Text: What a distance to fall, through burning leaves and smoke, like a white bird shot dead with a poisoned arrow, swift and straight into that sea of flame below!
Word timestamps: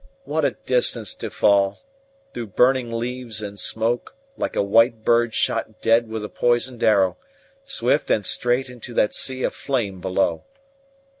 What 0.23 0.45
a 0.45 0.57
distance 0.65 1.13
to 1.13 1.29
fall, 1.29 1.83
through 2.33 2.47
burning 2.47 2.91
leaves 2.91 3.39
and 3.39 3.59
smoke, 3.59 4.15
like 4.35 4.55
a 4.55 4.63
white 4.63 5.05
bird 5.05 5.35
shot 5.35 5.79
dead 5.79 6.09
with 6.09 6.23
a 6.23 6.27
poisoned 6.27 6.81
arrow, 6.81 7.17
swift 7.65 8.09
and 8.09 8.25
straight 8.25 8.67
into 8.67 8.95
that 8.95 9.13
sea 9.13 9.43
of 9.43 9.53
flame 9.53 10.01
below! 10.01 10.43